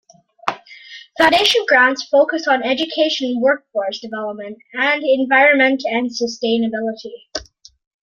Foundation 1.19 1.63
grants 1.67 2.07
focus 2.09 2.47
on 2.47 2.63
education 2.63 3.27
and 3.33 3.39
workforce 3.39 3.99
development, 3.99 4.57
and 4.73 5.03
environment 5.03 5.83
and 5.85 6.09
sustainability. 6.09 7.45